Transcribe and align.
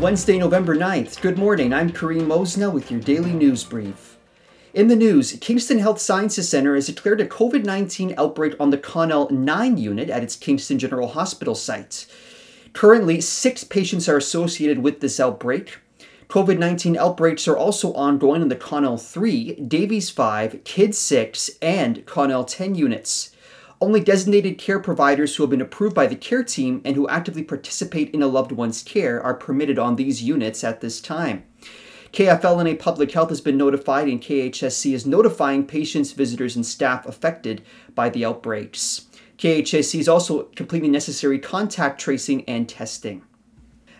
Wednesday, 0.00 0.38
November 0.38 0.74
9th. 0.74 1.20
Good 1.20 1.36
morning. 1.36 1.74
I'm 1.74 1.90
Kareem 1.90 2.26
Mosna 2.26 2.72
with 2.72 2.90
your 2.90 3.00
daily 3.00 3.34
news 3.34 3.64
brief. 3.64 4.16
In 4.72 4.88
the 4.88 4.96
news, 4.96 5.36
Kingston 5.42 5.78
Health 5.78 6.00
Sciences 6.00 6.48
Center 6.48 6.74
has 6.74 6.86
declared 6.86 7.20
a 7.20 7.26
COVID 7.26 7.66
19 7.66 8.14
outbreak 8.16 8.54
on 8.58 8.70
the 8.70 8.78
Connell 8.78 9.28
9 9.30 9.76
unit 9.76 10.08
at 10.08 10.22
its 10.22 10.36
Kingston 10.36 10.78
General 10.78 11.08
Hospital 11.08 11.54
site. 11.54 12.06
Currently, 12.72 13.20
six 13.20 13.62
patients 13.62 14.08
are 14.08 14.16
associated 14.16 14.78
with 14.78 15.00
this 15.00 15.20
outbreak. 15.20 15.76
COVID 16.30 16.56
19 16.56 16.96
outbreaks 16.96 17.46
are 17.46 17.56
also 17.58 17.92
ongoing 17.92 18.40
in 18.40 18.48
the 18.48 18.56
Connell 18.56 18.96
3, 18.96 19.56
Davies 19.56 20.08
5, 20.08 20.64
Kids 20.64 20.96
6, 20.96 21.50
and 21.60 22.06
Connell 22.06 22.44
10 22.44 22.74
units. 22.74 23.36
Only 23.82 24.00
designated 24.00 24.58
care 24.58 24.78
providers 24.78 25.34
who 25.34 25.42
have 25.42 25.50
been 25.50 25.62
approved 25.62 25.94
by 25.94 26.06
the 26.06 26.16
care 26.16 26.44
team 26.44 26.82
and 26.84 26.96
who 26.96 27.08
actively 27.08 27.42
participate 27.42 28.10
in 28.10 28.22
a 28.22 28.26
loved 28.26 28.52
one's 28.52 28.82
care 28.82 29.22
are 29.22 29.32
permitted 29.32 29.78
on 29.78 29.96
these 29.96 30.22
units 30.22 30.62
at 30.62 30.82
this 30.82 31.00
time. 31.00 31.44
KFL&A 32.12 32.74
Public 32.74 33.12
Health 33.12 33.28
has 33.28 33.40
been 33.40 33.56
notified, 33.56 34.08
and 34.08 34.20
KHSC 34.20 34.92
is 34.92 35.06
notifying 35.06 35.66
patients, 35.66 36.12
visitors, 36.12 36.56
and 36.56 36.66
staff 36.66 37.06
affected 37.06 37.62
by 37.94 38.10
the 38.10 38.24
outbreaks. 38.24 39.06
KHSC 39.38 40.00
is 40.00 40.08
also 40.08 40.42
completing 40.56 40.92
necessary 40.92 41.38
contact 41.38 42.00
tracing 42.00 42.44
and 42.44 42.68
testing. 42.68 43.22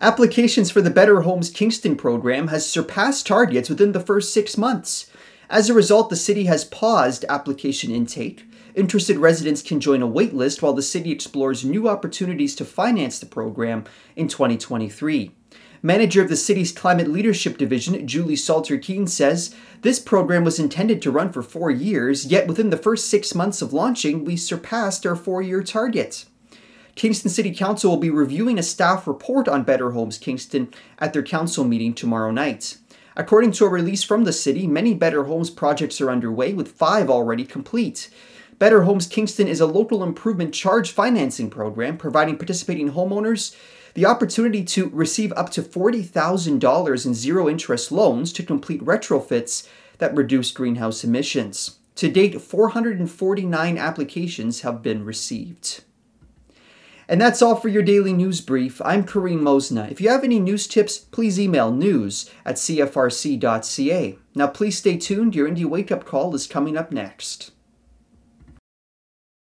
Applications 0.00 0.70
for 0.70 0.82
the 0.82 0.90
Better 0.90 1.22
Homes 1.22 1.50
Kingston 1.50 1.96
program 1.96 2.48
has 2.48 2.70
surpassed 2.70 3.26
targets 3.26 3.68
within 3.68 3.92
the 3.92 4.00
first 4.00 4.34
six 4.34 4.58
months. 4.58 5.10
As 5.48 5.68
a 5.70 5.74
result, 5.74 6.10
the 6.10 6.16
city 6.16 6.44
has 6.44 6.64
paused 6.64 7.24
application 7.28 7.90
intake. 7.90 8.44
Interested 8.74 9.18
residents 9.18 9.62
can 9.62 9.78
join 9.78 10.02
a 10.02 10.08
waitlist 10.08 10.60
while 10.60 10.72
the 10.72 10.82
city 10.82 11.12
explores 11.12 11.64
new 11.64 11.88
opportunities 11.88 12.56
to 12.56 12.64
finance 12.64 13.20
the 13.20 13.26
program 13.26 13.84
in 14.16 14.26
2023. 14.26 15.30
Manager 15.80 16.22
of 16.22 16.28
the 16.28 16.36
city's 16.36 16.72
Climate 16.72 17.08
Leadership 17.08 17.56
Division, 17.56 18.04
Julie 18.08 18.34
Salter 18.34 18.76
Keane, 18.78 19.06
says 19.06 19.54
this 19.82 20.00
program 20.00 20.42
was 20.42 20.58
intended 20.58 21.00
to 21.02 21.12
run 21.12 21.30
for 21.30 21.42
four 21.42 21.70
years, 21.70 22.26
yet 22.26 22.48
within 22.48 22.70
the 22.70 22.76
first 22.76 23.08
six 23.08 23.34
months 23.34 23.62
of 23.62 23.72
launching, 23.72 24.24
we 24.24 24.36
surpassed 24.36 25.06
our 25.06 25.14
four 25.14 25.40
year 25.40 25.62
target. 25.62 26.24
Kingston 26.96 27.30
City 27.30 27.54
Council 27.54 27.90
will 27.90 27.98
be 27.98 28.10
reviewing 28.10 28.58
a 28.58 28.62
staff 28.62 29.06
report 29.06 29.46
on 29.46 29.62
Better 29.62 29.92
Homes 29.92 30.18
Kingston 30.18 30.72
at 30.98 31.12
their 31.12 31.22
council 31.22 31.64
meeting 31.64 31.92
tomorrow 31.92 32.32
night. 32.32 32.78
According 33.16 33.52
to 33.52 33.66
a 33.66 33.68
release 33.68 34.02
from 34.02 34.24
the 34.24 34.32
city, 34.32 34.66
many 34.66 34.94
Better 34.94 35.24
Homes 35.24 35.50
projects 35.50 36.00
are 36.00 36.10
underway, 36.10 36.52
with 36.52 36.72
five 36.72 37.08
already 37.08 37.44
complete. 37.44 38.10
Better 38.58 38.82
Homes 38.82 39.06
Kingston 39.08 39.48
is 39.48 39.60
a 39.60 39.66
local 39.66 40.02
improvement 40.02 40.54
charge 40.54 40.92
financing 40.92 41.50
program 41.50 41.96
providing 41.96 42.36
participating 42.36 42.92
homeowners 42.92 43.56
the 43.94 44.06
opportunity 44.06 44.62
to 44.64 44.88
receive 44.90 45.32
up 45.32 45.50
to 45.50 45.62
$40,000 45.62 47.06
in 47.06 47.14
zero 47.14 47.48
interest 47.48 47.90
loans 47.90 48.32
to 48.32 48.42
complete 48.42 48.80
retrofits 48.82 49.68
that 49.98 50.14
reduce 50.14 50.50
greenhouse 50.50 51.04
emissions. 51.04 51.78
To 51.96 52.10
date, 52.10 52.40
449 52.40 53.78
applications 53.78 54.60
have 54.62 54.82
been 54.82 55.04
received. 55.04 55.82
And 57.08 57.20
that's 57.20 57.42
all 57.42 57.56
for 57.56 57.68
your 57.68 57.82
daily 57.82 58.12
news 58.12 58.40
brief. 58.40 58.80
I'm 58.82 59.04
Kareem 59.04 59.40
Mosna. 59.40 59.90
If 59.90 60.00
you 60.00 60.08
have 60.08 60.24
any 60.24 60.40
news 60.40 60.66
tips, 60.66 60.98
please 60.98 61.38
email 61.38 61.70
news 61.70 62.30
at 62.44 62.56
cfrc.ca. 62.56 64.18
Now, 64.34 64.46
please 64.46 64.78
stay 64.78 64.96
tuned. 64.96 65.34
Your 65.34 65.48
Indie 65.48 65.66
Wake 65.66 65.92
Up 65.92 66.04
Call 66.04 66.34
is 66.34 66.46
coming 66.46 66.76
up 66.76 66.90
next. 66.90 67.52